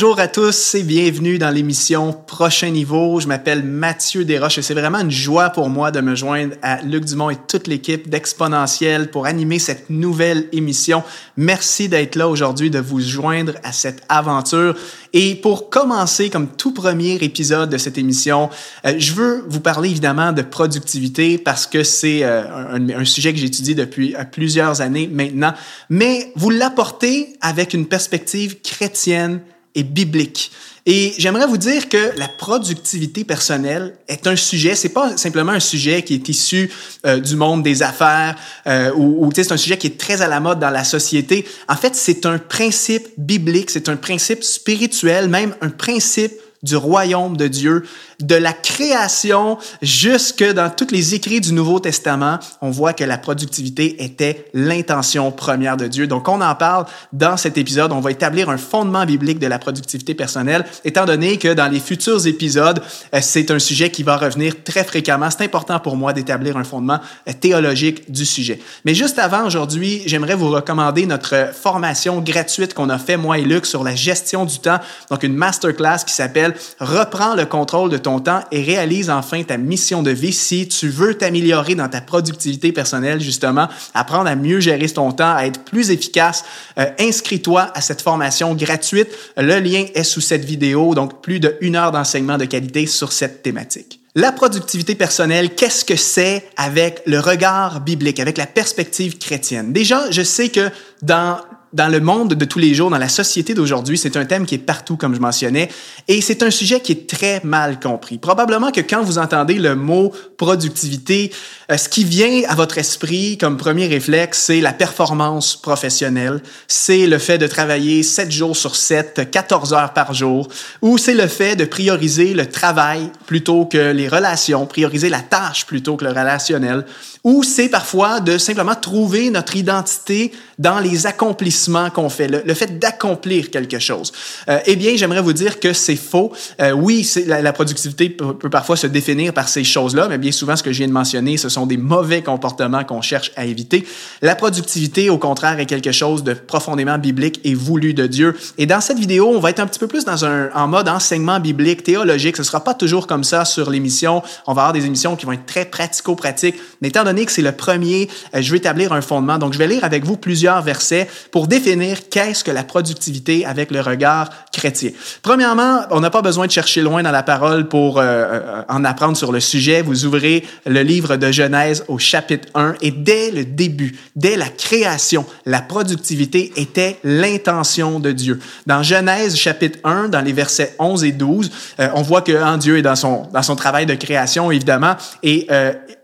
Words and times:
Bonjour 0.00 0.18
à 0.18 0.28
tous 0.28 0.76
et 0.76 0.82
bienvenue 0.82 1.36
dans 1.36 1.50
l'émission 1.50 2.14
Prochain 2.14 2.70
Niveau. 2.70 3.20
Je 3.20 3.28
m'appelle 3.28 3.62
Mathieu 3.62 4.24
Desroches 4.24 4.56
et 4.56 4.62
c'est 4.62 4.72
vraiment 4.72 5.00
une 5.00 5.10
joie 5.10 5.50
pour 5.50 5.68
moi 5.68 5.90
de 5.90 6.00
me 6.00 6.14
joindre 6.14 6.54
à 6.62 6.80
Luc 6.80 7.04
Dumont 7.04 7.28
et 7.28 7.36
toute 7.36 7.66
l'équipe 7.66 8.08
d'Exponentiel 8.08 9.10
pour 9.10 9.26
animer 9.26 9.58
cette 9.58 9.90
nouvelle 9.90 10.48
émission. 10.52 11.02
Merci 11.36 11.90
d'être 11.90 12.16
là 12.16 12.30
aujourd'hui, 12.30 12.70
de 12.70 12.78
vous 12.78 12.98
joindre 12.98 13.52
à 13.62 13.72
cette 13.72 14.02
aventure. 14.08 14.74
Et 15.12 15.34
pour 15.34 15.68
commencer, 15.68 16.30
comme 16.30 16.48
tout 16.48 16.72
premier 16.72 17.16
épisode 17.16 17.68
de 17.68 17.76
cette 17.76 17.98
émission, 17.98 18.48
euh, 18.86 18.94
je 18.96 19.12
veux 19.12 19.44
vous 19.48 19.60
parler 19.60 19.90
évidemment 19.90 20.32
de 20.32 20.40
productivité 20.40 21.36
parce 21.36 21.66
que 21.66 21.84
c'est 21.84 22.24
euh, 22.24 22.44
un, 22.70 22.88
un, 22.88 23.04
sujet 23.04 23.34
que 23.34 23.38
j'étudie 23.38 23.74
depuis 23.74 24.16
euh, 24.16 24.24
plusieurs 24.24 24.80
années 24.80 25.10
maintenant, 25.12 25.52
mais 25.90 26.32
vous 26.36 26.48
l'apportez 26.48 27.36
avec 27.42 27.74
une 27.74 27.84
perspective 27.84 28.62
chrétienne 28.62 29.40
biblique. 29.76 30.50
Et 30.86 31.12
j'aimerais 31.18 31.46
vous 31.46 31.58
dire 31.58 31.88
que 31.88 32.12
la 32.16 32.26
productivité 32.26 33.24
personnelle 33.24 33.94
est 34.08 34.26
un 34.26 34.36
sujet, 34.36 34.74
c'est 34.74 34.88
pas 34.88 35.16
simplement 35.16 35.52
un 35.52 35.60
sujet 35.60 36.02
qui 36.02 36.14
est 36.14 36.28
issu 36.28 36.70
euh, 37.06 37.20
du 37.20 37.36
monde 37.36 37.62
des 37.62 37.82
affaires 37.82 38.36
euh, 38.66 38.90
ou, 38.94 39.26
ou 39.26 39.30
c'est 39.34 39.52
un 39.52 39.56
sujet 39.56 39.76
qui 39.76 39.88
est 39.88 39.98
très 39.98 40.22
à 40.22 40.28
la 40.28 40.40
mode 40.40 40.58
dans 40.58 40.70
la 40.70 40.84
société. 40.84 41.46
En 41.68 41.76
fait, 41.76 41.94
c'est 41.94 42.24
un 42.24 42.38
principe 42.38 43.08
biblique, 43.18 43.70
c'est 43.70 43.88
un 43.88 43.96
principe 43.96 44.42
spirituel, 44.42 45.28
même 45.28 45.54
un 45.60 45.70
principe 45.70 46.32
du 46.62 46.76
royaume 46.76 47.36
de 47.36 47.48
Dieu, 47.48 47.84
de 48.20 48.34
la 48.34 48.52
création 48.52 49.58
jusque 49.82 50.44
dans 50.44 50.70
tous 50.70 50.90
les 50.90 51.14
écrits 51.14 51.40
du 51.40 51.52
Nouveau 51.52 51.80
Testament, 51.80 52.38
on 52.60 52.70
voit 52.70 52.92
que 52.92 53.04
la 53.04 53.18
productivité 53.18 54.04
était 54.04 54.46
l'intention 54.54 55.30
première 55.32 55.76
de 55.76 55.86
Dieu. 55.86 56.06
Donc, 56.06 56.28
on 56.28 56.40
en 56.40 56.54
parle 56.54 56.86
dans 57.12 57.36
cet 57.36 57.58
épisode. 57.58 57.92
On 57.92 58.00
va 58.00 58.10
établir 58.10 58.50
un 58.50 58.56
fondement 58.56 59.04
biblique 59.04 59.38
de 59.38 59.46
la 59.46 59.58
productivité 59.58 60.14
personnelle, 60.14 60.64
étant 60.84 61.04
donné 61.04 61.38
que 61.38 61.52
dans 61.54 61.68
les 61.68 61.80
futurs 61.80 62.26
épisodes, 62.26 62.82
euh, 63.14 63.18
c'est 63.22 63.50
un 63.50 63.58
sujet 63.58 63.90
qui 63.90 64.02
va 64.02 64.16
revenir 64.16 64.62
très 64.64 64.84
fréquemment. 64.84 65.28
C'est 65.30 65.44
important 65.44 65.78
pour 65.80 65.96
moi 65.96 66.12
d'établir 66.12 66.56
un 66.56 66.64
fondement 66.64 67.00
euh, 67.28 67.32
théologique 67.32 68.10
du 68.10 68.24
sujet. 68.24 68.60
Mais 68.84 68.94
juste 68.94 69.18
avant 69.18 69.46
aujourd'hui, 69.46 70.02
j'aimerais 70.06 70.34
vous 70.34 70.50
recommander 70.50 71.06
notre 71.06 71.50
formation 71.54 72.20
gratuite 72.20 72.74
qu'on 72.74 72.90
a 72.90 72.98
fait, 72.98 73.16
moi 73.16 73.38
et 73.38 73.42
Luc, 73.42 73.66
sur 73.66 73.84
la 73.84 73.94
gestion 73.94 74.44
du 74.44 74.58
temps. 74.58 74.78
Donc, 75.10 75.22
une 75.22 75.34
masterclass 75.34 76.04
qui 76.06 76.12
s'appelle 76.12 76.54
Reprends 76.78 77.34
le 77.34 77.46
contrôle 77.46 77.90
de 77.90 77.98
ton 77.98 78.09
temps 78.18 78.40
et 78.50 78.62
réalise 78.62 79.10
enfin 79.10 79.44
ta 79.44 79.56
mission 79.56 80.02
de 80.02 80.10
vie 80.10 80.32
si 80.32 80.66
tu 80.66 80.88
veux 80.88 81.14
t'améliorer 81.14 81.76
dans 81.76 81.88
ta 81.88 82.00
productivité 82.00 82.72
personnelle, 82.72 83.20
justement, 83.20 83.68
apprendre 83.94 84.28
à 84.28 84.34
mieux 84.34 84.58
gérer 84.58 84.88
ton 84.88 85.12
temps, 85.12 85.36
à 85.36 85.44
être 85.44 85.62
plus 85.64 85.90
efficace. 85.90 86.44
Euh, 86.78 86.86
inscris-toi 86.98 87.70
à 87.74 87.80
cette 87.80 88.02
formation 88.02 88.54
gratuite. 88.54 89.08
Le 89.36 89.60
lien 89.60 89.84
est 89.94 90.02
sous 90.02 90.20
cette 90.20 90.44
vidéo, 90.44 90.94
donc 90.94 91.22
plus 91.22 91.38
de 91.38 91.56
une 91.60 91.76
heure 91.76 91.92
d'enseignement 91.92 92.38
de 92.38 92.46
qualité 92.46 92.86
sur 92.86 93.12
cette 93.12 93.42
thématique. 93.42 94.00
La 94.16 94.32
productivité 94.32 94.96
personnelle, 94.96 95.54
qu'est-ce 95.54 95.84
que 95.84 95.94
c'est 95.94 96.44
avec 96.56 97.02
le 97.06 97.20
regard 97.20 97.80
biblique, 97.80 98.18
avec 98.18 98.38
la 98.38 98.46
perspective 98.46 99.18
chrétienne? 99.18 99.72
Déjà, 99.72 100.10
je 100.10 100.22
sais 100.22 100.48
que 100.48 100.68
dans 101.02 101.38
dans 101.72 101.88
le 101.88 102.00
monde 102.00 102.34
de 102.34 102.44
tous 102.44 102.58
les 102.58 102.74
jours, 102.74 102.90
dans 102.90 102.98
la 102.98 103.08
société 103.08 103.54
d'aujourd'hui, 103.54 103.96
c'est 103.96 104.16
un 104.16 104.24
thème 104.24 104.44
qui 104.44 104.56
est 104.56 104.58
partout, 104.58 104.96
comme 104.96 105.14
je 105.14 105.20
mentionnais, 105.20 105.68
et 106.08 106.20
c'est 106.20 106.42
un 106.42 106.50
sujet 106.50 106.80
qui 106.80 106.92
est 106.92 107.08
très 107.08 107.40
mal 107.44 107.78
compris. 107.78 108.18
Probablement 108.18 108.72
que 108.72 108.80
quand 108.80 109.02
vous 109.02 109.18
entendez 109.18 109.54
le 109.54 109.76
mot 109.76 110.12
productivité, 110.36 111.32
euh, 111.70 111.76
ce 111.76 111.88
qui 111.88 112.04
vient 112.04 112.42
à 112.48 112.54
votre 112.54 112.78
esprit 112.78 113.38
comme 113.38 113.56
premier 113.56 113.86
réflexe, 113.86 114.38
c'est 114.46 114.60
la 114.60 114.72
performance 114.72 115.56
professionnelle, 115.56 116.42
c'est 116.66 117.06
le 117.06 117.18
fait 117.18 117.38
de 117.38 117.46
travailler 117.46 118.02
7 118.02 118.30
jours 118.30 118.56
sur 118.56 118.74
7, 118.74 119.30
14 119.30 119.72
heures 119.72 119.92
par 119.92 120.12
jour, 120.12 120.48
ou 120.82 120.98
c'est 120.98 121.14
le 121.14 121.28
fait 121.28 121.54
de 121.54 121.64
prioriser 121.64 122.34
le 122.34 122.46
travail 122.46 123.12
plutôt 123.26 123.66
que 123.66 123.92
les 123.92 124.08
relations, 124.08 124.66
prioriser 124.66 125.08
la 125.08 125.20
tâche 125.20 125.66
plutôt 125.66 125.96
que 125.96 126.04
le 126.04 126.10
relationnel, 126.10 126.84
ou 127.24 127.42
c'est 127.42 127.68
parfois 127.68 128.20
de 128.20 128.38
simplement 128.38 128.74
trouver 128.74 129.30
notre 129.30 129.56
identité 129.56 130.32
dans 130.58 130.78
les 130.78 131.06
accomplissements 131.06 131.90
qu'on 131.90 132.08
fait, 132.08 132.28
le, 132.28 132.54
fait 132.54 132.78
d'accomplir 132.78 133.50
quelque 133.50 133.78
chose. 133.78 134.12
Euh, 134.48 134.58
eh 134.66 134.76
bien, 134.76 134.92
j'aimerais 134.96 135.22
vous 135.22 135.32
dire 135.32 135.60
que 135.60 135.72
c'est 135.72 135.96
faux. 135.96 136.32
Euh, 136.60 136.72
oui, 136.72 137.08
la, 137.26 137.52
productivité 137.52 138.10
peut, 138.10 138.50
parfois 138.50 138.76
se 138.76 138.86
définir 138.86 139.32
par 139.32 139.48
ces 139.48 139.64
choses-là, 139.64 140.08
mais 140.08 140.18
bien 140.18 140.32
souvent, 140.32 140.56
ce 140.56 140.62
que 140.62 140.72
je 140.72 140.78
viens 140.78 140.88
de 140.88 140.92
mentionner, 140.92 141.36
ce 141.36 141.48
sont 141.48 141.66
des 141.66 141.76
mauvais 141.76 142.22
comportements 142.22 142.84
qu'on 142.84 143.02
cherche 143.02 143.32
à 143.36 143.44
éviter. 143.44 143.86
La 144.22 144.34
productivité, 144.34 145.10
au 145.10 145.18
contraire, 145.18 145.58
est 145.60 145.66
quelque 145.66 145.92
chose 145.92 146.24
de 146.24 146.34
profondément 146.34 146.98
biblique 146.98 147.40
et 147.44 147.54
voulu 147.54 147.94
de 147.94 148.06
Dieu. 148.06 148.36
Et 148.58 148.66
dans 148.66 148.80
cette 148.80 148.98
vidéo, 148.98 149.30
on 149.34 149.40
va 149.40 149.50
être 149.50 149.60
un 149.60 149.66
petit 149.66 149.78
peu 149.78 149.86
plus 149.86 150.04
dans 150.04 150.24
un 150.24 150.50
en 150.54 150.68
mode 150.68 150.88
enseignement 150.88 151.40
biblique, 151.40 151.82
théologique. 151.82 152.36
Ce 152.36 152.42
sera 152.42 152.62
pas 152.62 152.74
toujours 152.74 153.06
comme 153.06 153.24
ça 153.24 153.44
sur 153.44 153.70
l'émission. 153.70 154.22
On 154.46 154.52
va 154.52 154.62
avoir 154.62 154.72
des 154.72 154.86
émissions 154.86 155.16
qui 155.16 155.26
vont 155.26 155.32
être 155.32 155.46
très 155.46 155.64
pratico-pratiques. 155.64 156.56
Mais 156.80 156.88
étant 156.88 157.04
c'est 157.28 157.42
le 157.42 157.52
premier, 157.52 158.08
euh, 158.34 158.42
je 158.42 158.50
vais 158.50 158.58
établir 158.58 158.92
un 158.92 159.00
fondement. 159.00 159.38
Donc, 159.38 159.52
je 159.52 159.58
vais 159.58 159.66
lire 159.66 159.84
avec 159.84 160.04
vous 160.04 160.16
plusieurs 160.16 160.62
versets 160.62 161.08
pour 161.30 161.46
définir 161.46 162.08
qu'est-ce 162.08 162.44
que 162.44 162.50
la 162.50 162.64
productivité 162.64 163.44
avec 163.44 163.70
le 163.70 163.80
regard 163.80 164.30
chrétien. 164.52 164.90
Premièrement, 165.22 165.82
on 165.90 166.00
n'a 166.00 166.10
pas 166.10 166.22
besoin 166.22 166.46
de 166.46 166.52
chercher 166.52 166.82
loin 166.82 167.02
dans 167.02 167.10
la 167.10 167.22
parole 167.22 167.68
pour 167.68 167.98
euh, 167.98 168.02
euh, 168.02 168.62
en 168.68 168.84
apprendre 168.84 169.16
sur 169.16 169.32
le 169.32 169.40
sujet. 169.40 169.82
Vous 169.82 170.04
ouvrez 170.04 170.44
le 170.66 170.82
livre 170.82 171.16
de 171.16 171.30
Genèse 171.30 171.84
au 171.88 171.98
chapitre 171.98 172.48
1 172.54 172.74
et 172.80 172.90
dès 172.90 173.30
le 173.30 173.44
début, 173.44 173.98
dès 174.16 174.36
la 174.36 174.48
création, 174.48 175.24
la 175.46 175.60
productivité 175.60 176.52
était 176.56 176.98
l'intention 177.04 178.00
de 178.00 178.12
Dieu. 178.12 178.40
Dans 178.66 178.82
Genèse 178.82 179.36
chapitre 179.36 179.78
1, 179.84 180.08
dans 180.08 180.20
les 180.20 180.32
versets 180.32 180.74
11 180.78 181.04
et 181.04 181.12
12, 181.12 181.50
on 181.94 182.02
voit 182.02 182.22
que 182.22 182.32
hein, 182.32 182.58
Dieu 182.58 182.78
est 182.78 182.82
dans 182.82 182.96
son, 182.96 183.28
dans 183.32 183.42
son 183.42 183.56
travail 183.56 183.86
de 183.86 183.94
création, 183.94 184.50
évidemment, 184.50 184.96
et 185.22 185.46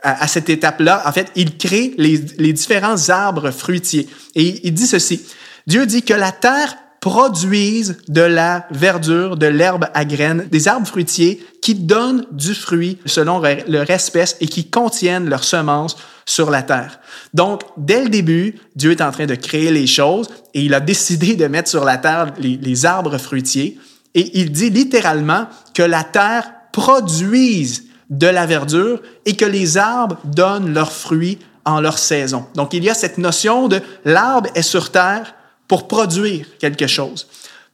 à 0.02 0.28
cette 0.28 0.48
étape-là, 0.48 0.95
en 1.04 1.12
fait, 1.12 1.30
il 1.36 1.56
crée 1.56 1.94
les, 1.98 2.18
différents 2.52 3.08
arbres 3.08 3.50
fruitiers. 3.50 4.08
Et 4.34 4.66
il 4.66 4.74
dit 4.74 4.86
ceci. 4.86 5.22
Dieu 5.66 5.86
dit 5.86 6.02
que 6.02 6.14
la 6.14 6.32
terre 6.32 6.76
produise 7.00 7.98
de 8.08 8.22
la 8.22 8.66
verdure, 8.70 9.36
de 9.36 9.46
l'herbe 9.46 9.86
à 9.94 10.04
graines, 10.04 10.48
des 10.50 10.66
arbres 10.68 10.86
fruitiers 10.86 11.44
qui 11.62 11.74
donnent 11.74 12.26
du 12.32 12.54
fruit 12.54 12.98
selon 13.06 13.40
leur 13.68 13.90
espèce 13.90 14.36
et 14.40 14.46
qui 14.46 14.68
contiennent 14.68 15.28
leurs 15.28 15.44
semences 15.44 15.96
sur 16.24 16.50
la 16.50 16.62
terre. 16.62 16.98
Donc, 17.32 17.62
dès 17.76 18.02
le 18.02 18.08
début, 18.08 18.56
Dieu 18.74 18.90
est 18.90 19.02
en 19.02 19.12
train 19.12 19.26
de 19.26 19.36
créer 19.36 19.70
les 19.70 19.86
choses 19.86 20.28
et 20.54 20.62
il 20.62 20.74
a 20.74 20.80
décidé 20.80 21.36
de 21.36 21.46
mettre 21.46 21.68
sur 21.68 21.84
la 21.84 21.98
terre 21.98 22.32
les 22.38 22.86
arbres 22.86 23.18
fruitiers. 23.18 23.78
Et 24.14 24.40
il 24.40 24.50
dit 24.50 24.70
littéralement 24.70 25.46
que 25.74 25.82
la 25.82 26.02
terre 26.02 26.50
produise 26.72 27.85
de 28.10 28.26
la 28.26 28.46
verdure 28.46 29.00
et 29.24 29.36
que 29.36 29.44
les 29.44 29.78
arbres 29.78 30.18
donnent 30.24 30.72
leurs 30.72 30.92
fruits 30.92 31.38
en 31.64 31.80
leur 31.80 31.98
saison. 31.98 32.46
Donc, 32.54 32.72
il 32.72 32.84
y 32.84 32.90
a 32.90 32.94
cette 32.94 33.18
notion 33.18 33.68
de 33.68 33.80
l'arbre 34.04 34.48
est 34.54 34.62
sur 34.62 34.90
terre 34.90 35.34
pour 35.68 35.88
produire 35.88 36.46
quelque 36.58 36.86
chose. 36.86 37.26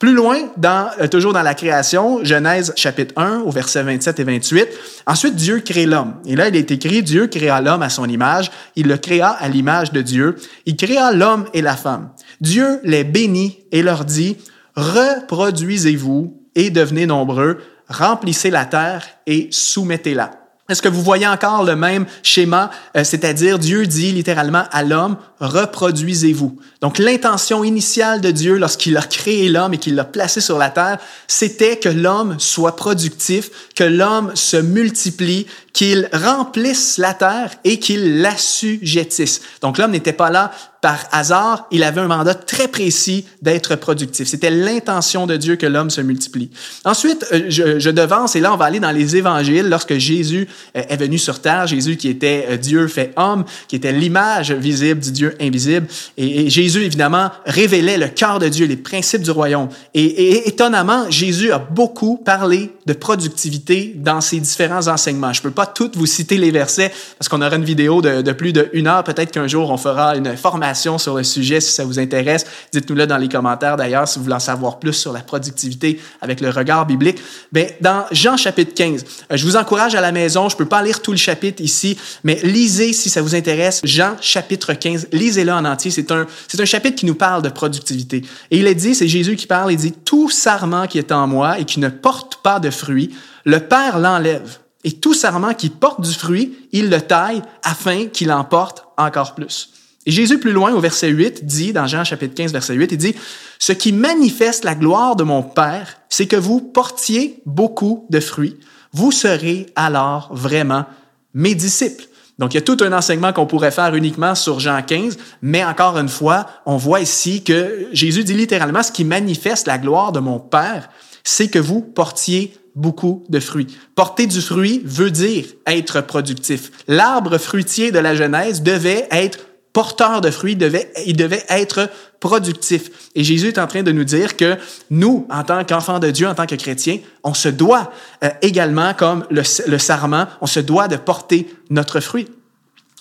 Plus 0.03 0.15
loin, 0.15 0.51
dans, 0.57 0.91
euh, 1.01 1.07
toujours 1.07 1.33
dans 1.33 1.43
la 1.43 1.55
création, 1.55 2.25
Genèse 2.25 2.73
chapitre 2.75 3.15
1 3.17 3.43
au 3.47 3.53
verset 3.53 3.85
27 3.85 4.19
et 4.19 4.25
28, 4.25 4.69
ensuite 5.07 5.37
Dieu 5.37 5.61
crée 5.61 5.87
l'homme. 5.87 6.15
Et 6.27 6.35
là, 6.35 6.49
il 6.49 6.57
est 6.57 6.73
écrit, 6.73 7.05
Dieu 7.05 7.29
créa 7.29 7.61
l'homme 7.61 7.83
à 7.83 7.89
son 7.89 8.09
image, 8.09 8.51
il 8.75 8.89
le 8.89 8.97
créa 8.97 9.29
à 9.29 9.49
l'image 9.49 9.93
de 9.93 10.03
Dieu, 10.03 10.35
il 10.67 10.77
créa 10.77 11.13
l'homme 11.13 11.45
et 11.55 11.63
la 11.63 11.77
femme. 11.77 12.11
Dieu 12.41 12.81
les 12.83 13.05
bénit 13.05 13.59
et 13.71 13.85
leur 13.85 14.05
dit, 14.05 14.39
reproduisez-vous 14.75 16.37
et 16.57 16.71
devenez 16.71 17.07
nombreux, 17.07 17.59
remplissez 17.93 18.51
la 18.51 18.65
terre 18.65 19.07
et 19.27 19.49
soumettez-la. 19.51 20.31
Est-ce 20.69 20.81
que 20.81 20.89
vous 20.89 21.03
voyez 21.03 21.27
encore 21.27 21.65
le 21.65 21.77
même 21.77 22.07
schéma, 22.23 22.71
euh, 22.97 23.05
c'est-à-dire 23.05 23.59
Dieu 23.59 23.87
dit 23.87 24.13
littéralement 24.13 24.65
à 24.71 24.83
l'homme, 24.83 25.17
reproduisez-vous. 25.41 26.59
Donc 26.83 26.99
l'intention 26.99 27.63
initiale 27.63 28.21
de 28.21 28.33
Dieu 28.33 28.59
lorsqu'il 28.59 28.97
a 28.97 29.03
créé 29.03 29.49
l'homme 29.49 29.73
et 29.73 29.79
qu'il 29.79 29.95
l'a 29.95 30.05
placé 30.05 30.41
sur 30.41 30.59
la 30.59 30.69
terre, 30.69 30.99
c'était 31.29 31.77
que 31.77 31.89
l'homme 31.89 32.35
soit 32.39 32.75
productif, 32.75 33.51
que 33.77 33.85
l'homme 33.85 34.33
se 34.35 34.57
multiplie, 34.57 35.47
qu'il 35.73 36.09
remplisse 36.13 36.99
la 36.99 37.15
terre 37.15 37.53
et 37.65 37.79
qu'il 37.79 38.21
l'assujettisse. 38.21 39.41
Donc 39.63 39.79
l'homme 39.79 39.93
n'était 39.93 40.13
pas 40.13 40.31
là 40.31 40.51
par 40.83 41.05
hasard, 41.13 41.69
il 41.71 41.85
avait 41.85 42.01
un 42.01 42.09
mandat 42.09 42.35
très 42.35 42.67
précis 42.67 43.25
d'être 43.41 43.77
productif. 43.77 44.27
C'était 44.27 44.51
l'intention 44.51 45.29
de 45.29 45.37
Dieu 45.37 45.55
que 45.55 45.65
l'homme 45.65 45.91
se 45.91 46.01
multiplie. 46.01 46.51
Ensuite, 46.85 47.25
euh, 47.33 47.45
je, 47.49 47.79
je, 47.79 47.89
devance, 47.89 48.35
et 48.35 48.41
là 48.41 48.53
on 48.53 48.57
va 48.57 48.65
aller 48.65 48.81
dans 48.81 48.91
les 48.91 49.17
évangiles, 49.17 49.69
lorsque 49.69 49.97
Jésus 49.97 50.49
euh, 50.77 50.83
est 50.89 50.97
venu 50.97 51.19
sur 51.19 51.41
terre, 51.41 51.69
Jésus 51.69 51.97
qui 51.97 52.09
était 52.09 52.47
euh, 52.51 52.57
Dieu 52.57 52.89
fait 52.89 53.13
homme, 53.17 53.45
qui 53.69 53.77
était 53.77 53.93
l'image 53.93 54.51
visible 54.51 55.01
du 55.01 55.13
Dieu 55.13 55.37
invisible, 55.41 55.87
et, 56.17 56.51
Jésus 56.51 56.72
évidemment 56.81 57.31
révélait 57.45 57.99
le 57.99 58.09
cœur 58.09 58.39
de 58.39 58.49
Dieu, 58.49 58.67
les 58.67 58.77
principes 58.77 59.23
du 59.23 59.31
royaume. 59.31 59.69
Et, 59.95 60.49
étonnamment, 60.49 61.11
Jésus 61.11 61.53
a 61.53 61.59
beaucoup 61.59 62.17
parlé 62.17 62.71
de 62.87 62.93
productivité 62.93 63.93
dans 63.97 64.21
ses 64.21 64.41
différents 64.41 64.89
enseignements. 64.89 65.33
Je 65.33 65.43
peux 65.43 65.51
pas 65.51 65.67
toutes 65.67 65.97
vous 65.97 66.07
citer 66.07 66.37
les 66.37 66.51
versets 66.51 66.93
parce 67.19 67.29
qu'on 67.29 67.43
aura 67.43 67.57
une 67.57 67.65
vidéo 67.65 68.01
de, 68.01 68.23
de 68.23 68.33
plus 68.33 68.53
d'une 68.53 68.87
heure. 68.87 69.05
Peut-être 69.05 69.31
qu'un 69.31 69.49
jour, 69.49 69.71
on 69.71 69.77
fera 69.77 70.17
une 70.17 70.37
formation 70.37 70.99
sur 70.99 71.17
le 71.17 71.23
sujet 71.23 71.61
si 71.61 71.73
ça 71.73 71.85
vous 71.85 71.99
intéresse. 71.99 72.45
Dites-nous-le 72.73 73.07
dans 73.07 73.19
les 73.19 73.29
commentaires 73.29 73.77
d'ailleurs 73.77 74.09
si 74.09 74.19
vous 74.19 74.25
voulez 74.25 74.37
en 74.37 74.41
savoir 74.41 74.79
plus 74.79 74.93
sur 74.93 75.13
la 75.13 75.21
productivité 75.21 76.01
avec 76.21 76.41
le 76.41 76.51
regard 76.51 76.87
biblique. 76.87 77.19
Ben, 77.53 77.69
dans 77.81 78.05
Jean 78.13 78.37
chapitre 78.37 78.75
15, 78.75 79.05
euh, 79.31 79.37
je 79.37 79.45
vous 79.45 79.57
encourage 79.57 79.95
à 79.95 80.01
la 80.01 80.13
maison, 80.13 80.49
je 80.49 80.57
peux 80.57 80.67
pas 80.67 80.83
lire 80.83 81.01
tout 81.03 81.13
le 81.13 81.19
chapitre 81.19 81.63
ici, 81.63 81.99
mais 82.25 82.39
lisez 82.43 82.93
si 82.93 83.11
ça 83.11 83.23
vous 83.23 83.35
intéresse. 83.35 83.81
Jean 83.85 84.17
chapitre 84.21 84.73
15, 84.73 85.09
lisez-le 85.13 85.53
en 85.53 85.65
entier. 85.65 85.91
C'est 85.91 86.11
un, 86.11 86.27
un 86.63 86.67
chapitre 86.67 86.97
qui 86.97 87.07
nous 87.07 87.15
parle 87.15 87.43
de 87.43 87.49
productivité. 87.49 88.23
Et 88.51 88.59
il 88.59 88.67
est 88.67 88.75
dit, 88.75 88.95
c'est 88.95 89.09
Jésus 89.09 89.37
qui 89.37 89.47
parle, 89.47 89.73
il 89.73 89.77
dit, 89.77 89.93
tout 89.93 90.31
sarment 90.31 90.87
qui 90.87 90.99
est 90.99 91.13
en 91.13 91.27
moi 91.27 91.59
et 91.59 91.65
qui 91.65 91.81
ne 91.81 91.89
porte 91.89 92.37
pas 92.37 92.61
de 92.61 92.71
fruit, 92.71 93.15
le 93.45 93.61
Père 93.61 93.99
l'enlève. 93.99 94.59
Et 94.85 94.93
tout 94.93 95.15
sarment 95.15 95.55
qui 95.55 95.69
porte 95.69 96.01
du 96.01 96.13
fruit, 96.13 96.57
il 96.73 96.91
le 96.91 97.01
taille 97.01 97.43
afin 97.63 98.07
qu'il 98.07 98.33
en 98.33 98.45
porte 98.45 98.85
encore 98.97 99.35
plus. 99.35 99.71
Et 100.05 100.11
Jésus, 100.11 100.39
plus 100.39 100.53
loin, 100.53 100.73
au 100.73 100.81
verset 100.81 101.09
8, 101.09 101.45
dit, 101.45 101.73
dans 101.73 101.87
Jean 101.87 102.03
chapitre 102.03 102.35
15, 102.35 102.53
verset 102.53 102.75
8, 102.75 102.93
il 102.93 102.99
dit, 102.99 103.15
Ce 103.59 103.73
qui 103.73 103.93
manifeste 103.93 104.65
la 104.65 104.75
gloire 104.75 105.15
de 105.15 105.23
mon 105.23 105.43
Père, 105.43 105.99
c'est 106.09 106.27
que 106.27 106.37
vous 106.37 106.61
portiez 106.61 107.41
beaucoup 107.47 108.07
de 108.11 108.19
fruits. 108.19 108.59
Vous 108.93 109.13
serez 109.13 109.67
alors 109.77 110.31
vraiment 110.33 110.87
mes 111.35 111.55
disciples. 111.55 112.05
Donc, 112.43 112.55
il 112.55 112.57
y 112.57 112.59
a 112.59 112.63
tout 112.63 112.79
un 112.81 112.93
enseignement 112.93 113.33
qu'on 113.33 113.47
pourrait 113.47 113.71
faire 113.71 113.95
uniquement 113.95 114.35
sur 114.35 114.59
Jean 114.59 114.83
15, 114.83 115.17
mais 115.43 115.65
encore 115.65 115.97
une 115.97 116.09
fois, 116.09 116.47
on 116.67 116.77
voit 116.77 116.99
ici 116.99 117.45
que 117.45 117.87
Jésus 117.93 118.25
dit 118.25 118.35
littéralement, 118.35 118.83
ce 118.83 118.91
qui 118.91 119.05
manifeste 119.05 119.69
la 119.69 119.79
gloire 119.79 120.11
de 120.11 120.19
mon 120.19 120.41
Père, 120.41 120.89
c'est 121.23 121.47
que 121.47 121.61
vous 121.61 121.83
portiez 121.83 122.53
beaucoup 122.75 123.23
de 123.29 123.39
fruits. 123.39 123.69
Porter 123.95 124.27
du 124.27 124.41
fruit 124.41 124.83
veut 124.85 125.13
dire 125.13 125.45
être 125.69 126.01
productif. 126.01 126.73
L'arbre 126.89 127.39
fruitier 127.39 127.93
de 127.93 128.01
la 128.01 128.17
Genèse 128.17 128.61
devait 128.61 129.07
être 129.13 129.39
porteur 129.73 130.21
de 130.21 130.31
fruits, 130.31 130.57
devait, 130.57 130.93
il 131.07 131.17
devait 131.17 131.45
être 131.49 131.89
productif. 132.21 133.11
Et 133.15 133.25
Jésus 133.25 133.49
est 133.49 133.59
en 133.59 133.67
train 133.67 133.83
de 133.83 133.93
nous 133.93 134.05
dire 134.05 134.37
que 134.37 134.57
nous, 134.91 135.27
en 135.31 135.43
tant 135.43 135.65
qu'enfants 135.65 135.99
de 135.99 136.11
Dieu, 136.11 136.29
en 136.29 136.35
tant 136.35 136.47
que 136.47 136.55
chrétiens, 136.55 136.99
on 137.25 137.35
se 137.35 137.49
doit 137.49 137.93
euh, 138.23 138.29
également, 138.43 138.95
comme 138.95 139.25
le, 139.31 139.43
le 139.67 139.79
sarment, 139.79 140.27
on 140.41 140.47
se 140.47 140.61
doit 140.61 140.89
de 140.89 140.97
porter 140.97 141.49
notre 141.71 142.01
fruit. 142.01 142.29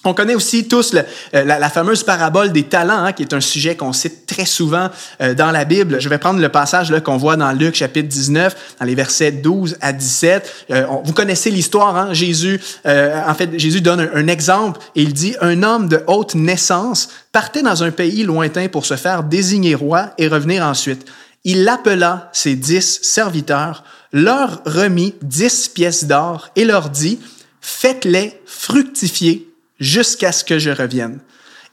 On 0.03 0.15
connaît 0.15 0.33
aussi 0.33 0.67
tous 0.67 0.95
euh, 0.95 1.03
la, 1.43 1.69
fameuse 1.69 2.03
parabole 2.03 2.51
des 2.51 2.63
talents, 2.63 3.05
hein, 3.05 3.13
qui 3.13 3.21
est 3.21 3.33
un 3.33 3.41
sujet 3.41 3.75
qu'on 3.75 3.93
cite 3.93 4.25
très 4.25 4.45
souvent 4.45 4.89
euh, 5.21 5.35
dans 5.35 5.51
la 5.51 5.63
Bible. 5.63 6.01
Je 6.01 6.09
vais 6.09 6.17
prendre 6.17 6.39
le 6.39 6.49
passage 6.49 6.91
qu'on 7.03 7.17
voit 7.17 7.35
dans 7.35 7.51
Luc 7.51 7.75
chapitre 7.75 8.07
19, 8.07 8.75
dans 8.79 8.85
les 8.85 8.95
versets 8.95 9.31
12 9.31 9.77
à 9.79 9.93
17. 9.93 10.65
Euh, 10.71 10.85
vous 11.03 11.13
connaissez 11.13 11.51
l'histoire, 11.51 11.95
hein? 11.97 12.13
Jésus, 12.13 12.59
en 12.83 13.33
fait, 13.35 13.57
Jésus 13.59 13.81
donne 13.81 13.99
un, 14.01 14.09
un, 14.15 14.27
exemple 14.27 14.79
et 14.95 15.03
il 15.03 15.13
dit, 15.13 15.35
un 15.39 15.61
homme 15.61 15.87
de 15.87 16.03
haute 16.07 16.33
naissance 16.33 17.09
partait 17.31 17.61
dans 17.61 17.83
un 17.83 17.91
pays 17.91 18.23
lointain 18.23 18.69
pour 18.69 18.85
se 18.85 18.95
faire 18.95 19.23
désigner 19.23 19.75
roi 19.75 20.13
et 20.17 20.27
revenir 20.27 20.63
ensuite. 20.63 21.05
Il 21.43 21.67
appela 21.67 22.29
ses 22.33 22.55
dix 22.55 22.99
serviteurs, 23.03 23.83
leur 24.13 24.61
remit 24.65 25.13
dix 25.21 25.69
pièces 25.69 26.05
d'or 26.05 26.49
et 26.55 26.65
leur 26.65 26.89
dit, 26.89 27.19
faites-les 27.61 28.39
fructifier 28.45 29.50
jusqu'à 29.81 30.31
ce 30.31 30.45
que 30.45 30.59
je 30.59 30.69
revienne. 30.69 31.19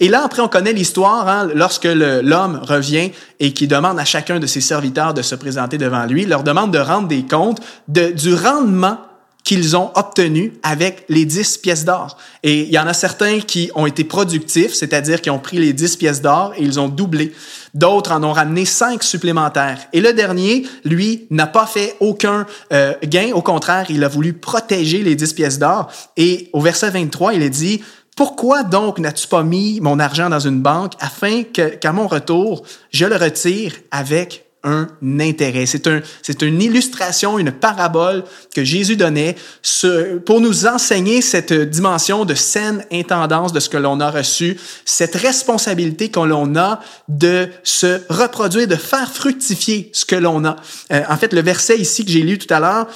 Et 0.00 0.08
là, 0.08 0.22
après, 0.25 0.43
on 0.43 0.49
connaît 0.49 0.72
l'histoire, 0.72 1.28
hein, 1.28 1.49
lorsque 1.55 1.84
l'homme 1.84 2.60
revient 2.62 3.10
et 3.40 3.52
qui 3.52 3.66
demande 3.66 3.99
à 3.99 4.05
chacun 4.05 4.40
de 4.40 4.46
ses 4.46 4.60
serviteurs 4.60 5.14
de 5.14 5.22
se 5.22 5.34
présenter 5.34 5.76
devant 5.76 6.05
lui, 6.06 6.25
leur 6.25 6.43
demande 6.43 6.72
de 6.72 6.78
rendre 6.78 7.08
des 7.08 7.25
comptes 7.25 7.60
de, 7.88 8.12
du 8.12 8.34
rendement 8.34 8.99
qu'ils 9.48 9.78
ont 9.78 9.90
obtenu 9.94 10.52
avec 10.62 11.06
les 11.08 11.24
10 11.24 11.56
pièces 11.56 11.86
d'or. 11.86 12.18
Et 12.42 12.64
il 12.64 12.68
y 12.68 12.78
en 12.78 12.86
a 12.86 12.92
certains 12.92 13.40
qui 13.40 13.70
ont 13.74 13.86
été 13.86 14.04
productifs, 14.04 14.74
c'est-à-dire 14.74 15.22
qui 15.22 15.30
ont 15.30 15.38
pris 15.38 15.56
les 15.56 15.72
10 15.72 15.96
pièces 15.96 16.20
d'or 16.20 16.52
et 16.58 16.62
ils 16.62 16.78
ont 16.78 16.88
doublé. 16.88 17.32
D'autres 17.72 18.12
en 18.12 18.22
ont 18.24 18.34
ramené 18.34 18.66
5 18.66 19.02
supplémentaires. 19.02 19.78
Et 19.94 20.02
le 20.02 20.12
dernier, 20.12 20.66
lui, 20.84 21.26
n'a 21.30 21.46
pas 21.46 21.64
fait 21.64 21.96
aucun 21.98 22.44
euh, 22.74 22.92
gain. 23.04 23.32
Au 23.32 23.40
contraire, 23.40 23.86
il 23.88 24.04
a 24.04 24.08
voulu 24.08 24.34
protéger 24.34 25.02
les 25.02 25.14
10 25.14 25.32
pièces 25.32 25.58
d'or. 25.58 25.90
Et 26.18 26.50
au 26.52 26.60
verset 26.60 26.90
23, 26.90 27.32
il 27.32 27.42
est 27.42 27.48
dit, 27.48 27.80
pourquoi 28.18 28.64
donc 28.64 28.98
n'as-tu 28.98 29.28
pas 29.28 29.44
mis 29.44 29.80
mon 29.80 29.98
argent 29.98 30.28
dans 30.28 30.40
une 30.40 30.60
banque 30.60 30.92
afin 31.00 31.44
qu'à 31.44 31.92
mon 31.92 32.06
retour, 32.06 32.64
je 32.90 33.06
le 33.06 33.16
retire 33.16 33.72
avec 33.92 34.44
un 34.68 35.20
intérêt. 35.20 35.66
C'est 35.66 35.86
un, 35.86 36.00
c'est 36.22 36.42
une 36.42 36.60
illustration, 36.60 37.38
une 37.38 37.52
parabole 37.52 38.24
que 38.54 38.64
Jésus 38.64 38.96
donnait 38.96 39.36
pour 40.26 40.40
nous 40.40 40.66
enseigner 40.66 41.22
cette 41.22 41.52
dimension 41.52 42.24
de 42.24 42.34
saine 42.34 42.84
intendance 42.92 43.52
de 43.52 43.60
ce 43.60 43.68
que 43.68 43.76
l'on 43.76 44.00
a 44.00 44.10
reçu, 44.10 44.58
cette 44.84 45.14
responsabilité 45.14 46.10
qu'on 46.10 46.56
a 46.56 46.80
de 47.08 47.48
se 47.62 48.00
reproduire, 48.08 48.66
de 48.66 48.76
faire 48.76 49.12
fructifier 49.12 49.90
ce 49.92 50.04
que 50.04 50.16
l'on 50.16 50.44
a. 50.44 50.56
Euh, 50.92 51.02
en 51.08 51.16
fait, 51.16 51.32
le 51.32 51.42
verset 51.42 51.78
ici 51.78 52.04
que 52.04 52.10
j'ai 52.10 52.22
lu 52.22 52.38
tout 52.38 52.52
à 52.52 52.60
l'heure, 52.60 52.86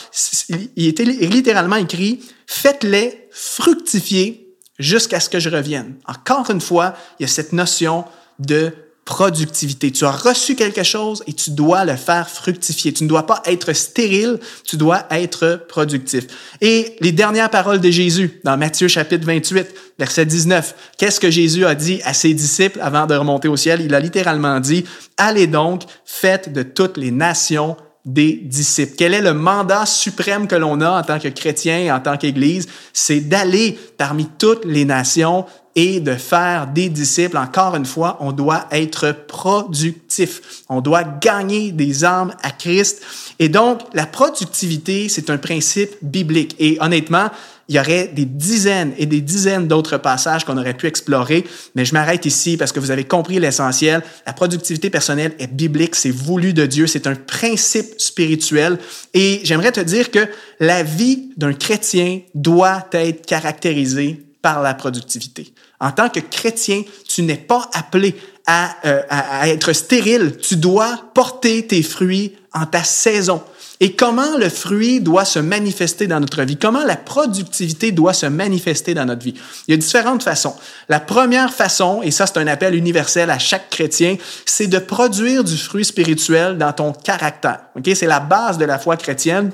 il 0.76 0.88
était 0.88 1.04
littéralement 1.04 1.76
écrit, 1.76 2.20
faites-les 2.46 3.28
fructifier 3.30 4.56
jusqu'à 4.78 5.20
ce 5.20 5.28
que 5.28 5.38
je 5.38 5.48
revienne. 5.48 5.94
Encore 6.06 6.50
une 6.50 6.60
fois, 6.60 6.94
il 7.18 7.22
y 7.22 7.24
a 7.24 7.28
cette 7.28 7.52
notion 7.52 8.04
de 8.38 8.72
productivité. 9.04 9.90
Tu 9.90 10.04
as 10.04 10.12
reçu 10.12 10.54
quelque 10.54 10.82
chose 10.82 11.24
et 11.26 11.32
tu 11.32 11.50
dois 11.50 11.84
le 11.84 11.96
faire 11.96 12.28
fructifier. 12.28 12.92
Tu 12.92 13.04
ne 13.04 13.08
dois 13.08 13.26
pas 13.26 13.42
être 13.46 13.72
stérile, 13.72 14.38
tu 14.64 14.76
dois 14.76 15.06
être 15.10 15.64
productif. 15.68 16.26
Et 16.60 16.96
les 17.00 17.12
dernières 17.12 17.50
paroles 17.50 17.80
de 17.80 17.90
Jésus 17.90 18.40
dans 18.44 18.56
Matthieu 18.56 18.88
chapitre 18.88 19.26
28, 19.26 19.74
verset 19.98 20.26
19, 20.26 20.74
qu'est-ce 20.98 21.18
que 21.18 21.30
Jésus 21.30 21.66
a 21.66 21.74
dit 21.74 22.00
à 22.04 22.14
ses 22.14 22.32
disciples 22.32 22.80
avant 22.80 23.06
de 23.06 23.14
remonter 23.14 23.48
au 23.48 23.56
ciel? 23.56 23.80
Il 23.80 23.94
a 23.94 24.00
littéralement 24.00 24.60
dit, 24.60 24.84
allez 25.16 25.48
donc, 25.48 25.82
faites 26.04 26.52
de 26.52 26.62
toutes 26.62 26.96
les 26.96 27.10
nations 27.10 27.76
des 28.04 28.32
disciples. 28.32 28.94
Quel 28.96 29.14
est 29.14 29.20
le 29.20 29.34
mandat 29.34 29.86
suprême 29.86 30.48
que 30.48 30.56
l'on 30.56 30.80
a 30.80 31.00
en 31.00 31.02
tant 31.02 31.18
que 31.18 31.28
chrétien, 31.28 31.94
en 31.94 32.00
tant 32.00 32.16
qu'Église? 32.16 32.68
C'est 32.92 33.20
d'aller 33.20 33.78
parmi 33.96 34.26
toutes 34.38 34.64
les 34.64 34.84
nations 34.84 35.46
et 35.74 36.00
de 36.00 36.14
faire 36.14 36.66
des 36.66 36.88
disciples. 36.88 37.36
Encore 37.38 37.76
une 37.76 37.86
fois, 37.86 38.18
on 38.20 38.32
doit 38.32 38.66
être 38.70 39.12
productif. 39.26 40.62
On 40.68 40.80
doit 40.80 41.04
gagner 41.04 41.72
des 41.72 42.04
âmes 42.04 42.34
à 42.42 42.50
Christ. 42.50 43.02
Et 43.38 43.48
donc, 43.48 43.80
la 43.94 44.06
productivité, 44.06 45.08
c'est 45.08 45.30
un 45.30 45.38
principe 45.38 45.92
biblique. 46.02 46.54
Et 46.58 46.76
honnêtement, 46.80 47.30
il 47.68 47.76
y 47.76 47.80
aurait 47.80 48.08
des 48.08 48.24
dizaines 48.24 48.92
et 48.98 49.06
des 49.06 49.20
dizaines 49.20 49.68
d'autres 49.68 49.98
passages 49.98 50.44
qu'on 50.44 50.58
aurait 50.58 50.74
pu 50.74 50.86
explorer, 50.86 51.44
mais 51.74 51.84
je 51.84 51.94
m'arrête 51.94 52.26
ici 52.26 52.56
parce 52.56 52.72
que 52.72 52.80
vous 52.80 52.90
avez 52.90 53.04
compris 53.04 53.38
l'essentiel. 53.38 54.02
La 54.26 54.32
productivité 54.32 54.90
personnelle 54.90 55.34
est 55.38 55.52
biblique, 55.52 55.94
c'est 55.94 56.10
voulu 56.10 56.52
de 56.52 56.66
Dieu, 56.66 56.86
c'est 56.86 57.06
un 57.06 57.14
principe 57.14 57.98
spirituel. 57.98 58.78
Et 59.14 59.40
j'aimerais 59.44 59.72
te 59.72 59.80
dire 59.80 60.10
que 60.10 60.28
la 60.60 60.82
vie 60.82 61.30
d'un 61.36 61.52
chrétien 61.52 62.20
doit 62.34 62.88
être 62.92 63.26
caractérisée 63.26 64.26
par 64.42 64.60
la 64.60 64.74
productivité. 64.74 65.54
En 65.80 65.92
tant 65.92 66.08
que 66.08 66.20
chrétien, 66.20 66.82
tu 67.08 67.22
n'es 67.22 67.36
pas 67.36 67.70
appelé 67.72 68.16
à, 68.46 68.76
euh, 68.84 69.02
être 69.44 69.72
stérile. 69.72 70.36
Tu 70.40 70.56
dois 70.56 70.98
porter 71.14 71.66
tes 71.66 71.82
fruits 71.82 72.36
en 72.52 72.66
ta 72.66 72.82
saison 72.82 73.42
et 73.82 73.94
comment 73.94 74.38
le 74.38 74.48
fruit 74.48 75.00
doit 75.00 75.24
se 75.24 75.40
manifester 75.40 76.06
dans 76.06 76.20
notre 76.20 76.44
vie, 76.44 76.56
comment 76.56 76.84
la 76.84 76.94
productivité 76.94 77.90
doit 77.90 78.12
se 78.12 78.26
manifester 78.26 78.94
dans 78.94 79.04
notre 79.04 79.24
vie? 79.24 79.34
Il 79.66 79.72
y 79.72 79.74
a 79.74 79.76
différentes 79.76 80.22
façons. 80.22 80.54
La 80.88 81.00
première 81.00 81.52
façon, 81.52 82.00
et 82.00 82.12
ça 82.12 82.28
c'est 82.28 82.38
un 82.38 82.46
appel 82.46 82.76
universel 82.76 83.28
à 83.28 83.40
chaque 83.40 83.70
chrétien, 83.70 84.18
c'est 84.46 84.68
de 84.68 84.78
produire 84.78 85.42
du 85.42 85.56
fruit 85.56 85.84
spirituel 85.84 86.58
dans 86.58 86.72
ton 86.72 86.92
caractère. 86.92 87.58
Okay? 87.76 87.96
C'est 87.96 88.06
la 88.06 88.20
base 88.20 88.56
de 88.56 88.64
la 88.66 88.78
foi 88.78 88.96
chrétienne. 88.96 89.50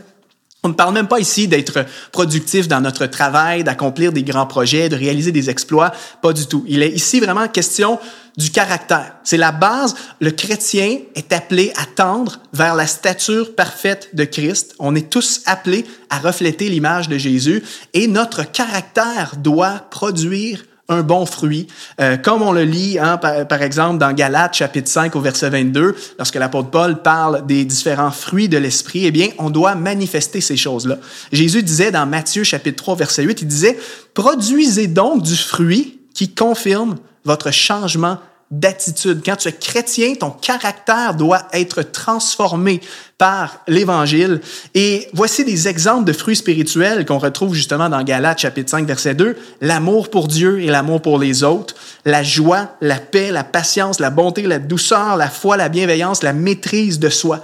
On 0.64 0.68
ne 0.68 0.74
parle 0.74 0.92
même 0.92 1.06
pas 1.06 1.20
ici 1.20 1.46
d'être 1.46 1.86
productif 2.10 2.66
dans 2.66 2.80
notre 2.80 3.06
travail, 3.06 3.62
d'accomplir 3.62 4.12
des 4.12 4.24
grands 4.24 4.46
projets, 4.46 4.88
de 4.88 4.96
réaliser 4.96 5.30
des 5.30 5.50
exploits, 5.50 5.92
pas 6.20 6.32
du 6.32 6.46
tout. 6.46 6.64
Il 6.66 6.82
est 6.82 6.90
ici 6.90 7.20
vraiment 7.20 7.46
question 7.46 8.00
du 8.36 8.50
caractère. 8.50 9.14
C'est 9.22 9.36
la 9.36 9.52
base. 9.52 9.94
Le 10.20 10.32
chrétien 10.32 10.98
est 11.14 11.32
appelé 11.32 11.72
à 11.76 11.84
tendre 11.84 12.40
vers 12.52 12.74
la 12.74 12.88
stature 12.88 13.54
parfaite 13.54 14.10
de 14.14 14.24
Christ. 14.24 14.74
On 14.80 14.96
est 14.96 15.10
tous 15.10 15.42
appelés 15.46 15.84
à 16.10 16.18
refléter 16.18 16.68
l'image 16.68 17.08
de 17.08 17.18
Jésus 17.18 17.62
et 17.94 18.08
notre 18.08 18.42
caractère 18.42 19.34
doit 19.36 19.86
produire 19.90 20.64
un 20.90 21.02
bon 21.02 21.26
fruit, 21.26 21.66
euh, 22.00 22.16
comme 22.16 22.40
on 22.40 22.52
le 22.52 22.62
lit, 22.62 22.98
hein, 22.98 23.18
par, 23.18 23.62
exemple, 23.62 23.98
dans 23.98 24.12
Galates 24.12 24.54
chapitre 24.54 24.88
5 24.88 25.14
au 25.16 25.20
verset 25.20 25.50
22, 25.50 25.94
lorsque 26.18 26.34
l'apôtre 26.36 26.70
Paul 26.70 27.02
parle 27.02 27.46
des 27.46 27.66
différents 27.66 28.10
fruits 28.10 28.48
de 28.48 28.56
l'esprit, 28.56 29.04
eh 29.04 29.10
bien, 29.10 29.28
on 29.38 29.50
doit 29.50 29.74
manifester 29.74 30.40
ces 30.40 30.56
choses-là. 30.56 30.98
Jésus 31.30 31.62
disait 31.62 31.90
dans 31.90 32.06
Matthieu 32.06 32.42
chapitre 32.42 32.82
3 32.82 32.96
verset 32.96 33.22
8, 33.22 33.42
il 33.42 33.48
disait, 33.48 33.78
produisez 34.14 34.86
donc 34.86 35.22
du 35.22 35.36
fruit 35.36 36.00
qui 36.14 36.34
confirme 36.34 36.96
votre 37.24 37.50
changement 37.52 38.18
d'attitude. 38.50 39.20
Quand 39.24 39.36
tu 39.36 39.48
es 39.48 39.52
chrétien, 39.52 40.14
ton 40.14 40.30
caractère 40.30 41.14
doit 41.14 41.46
être 41.52 41.82
transformé 41.82 42.80
par 43.18 43.60
l'Évangile. 43.66 44.40
Et 44.74 45.08
voici 45.12 45.44
des 45.44 45.68
exemples 45.68 46.04
de 46.04 46.12
fruits 46.12 46.36
spirituels 46.36 47.04
qu'on 47.04 47.18
retrouve 47.18 47.54
justement 47.54 47.88
dans 47.88 48.02
Galates 48.02 48.38
chapitre 48.38 48.70
5 48.70 48.86
verset 48.86 49.14
2. 49.14 49.36
L'amour 49.60 50.08
pour 50.08 50.28
Dieu 50.28 50.60
et 50.60 50.68
l'amour 50.68 51.02
pour 51.02 51.18
les 51.18 51.42
autres, 51.42 51.74
la 52.04 52.22
joie, 52.22 52.76
la 52.80 52.96
paix, 52.96 53.30
la 53.30 53.44
patience, 53.44 54.00
la 54.00 54.10
bonté, 54.10 54.42
la 54.42 54.58
douceur, 54.58 55.16
la 55.16 55.28
foi, 55.28 55.56
la 55.56 55.68
bienveillance, 55.68 56.22
la 56.22 56.32
maîtrise 56.32 56.98
de 56.98 57.10
soi. 57.10 57.40